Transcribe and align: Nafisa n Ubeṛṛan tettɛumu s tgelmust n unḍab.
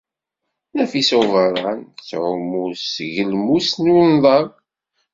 Nafisa 0.75 1.15
n 1.17 1.19
Ubeṛṛan 1.21 1.79
tettɛumu 1.85 2.63
s 2.73 2.83
tgelmust 2.95 3.75
n 3.79 3.85
unḍab. 4.01 4.49